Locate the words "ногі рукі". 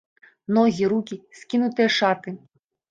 0.57-1.21